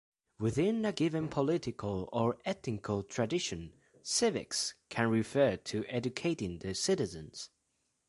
Within 0.39 0.83
a 0.83 0.91
given 0.93 1.27
political 1.27 2.09
or 2.11 2.39
ethical 2.43 3.03
tradition, 3.03 3.73
"civics" 4.01 4.73
can 4.89 5.11
refer 5.11 5.57
to 5.57 5.85
educating 5.87 6.57
the 6.57 6.73
citizens. 6.73 7.51